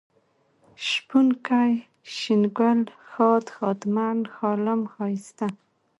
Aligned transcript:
شپونکی، 0.87 1.71
شين 2.15 2.41
گل، 2.57 2.79
ښاد، 3.07 3.45
ښادمن، 3.55 4.17
ښالم، 4.35 4.81
ښايسته 4.93 5.47